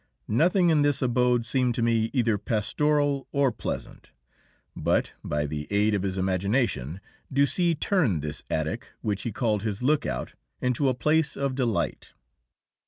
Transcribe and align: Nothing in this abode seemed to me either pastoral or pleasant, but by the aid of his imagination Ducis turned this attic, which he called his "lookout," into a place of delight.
Nothing 0.33 0.71
in 0.71 0.81
this 0.81 1.03
abode 1.03 1.45
seemed 1.45 1.75
to 1.75 1.83
me 1.83 2.09
either 2.11 2.39
pastoral 2.39 3.27
or 3.31 3.51
pleasant, 3.51 4.11
but 4.75 5.13
by 5.23 5.45
the 5.45 5.67
aid 5.69 5.93
of 5.93 6.01
his 6.01 6.17
imagination 6.17 6.99
Ducis 7.31 7.79
turned 7.79 8.23
this 8.23 8.41
attic, 8.49 8.93
which 9.01 9.21
he 9.21 9.31
called 9.31 9.61
his 9.61 9.83
"lookout," 9.83 10.33
into 10.59 10.89
a 10.89 10.95
place 10.95 11.37
of 11.37 11.53
delight. 11.53 12.15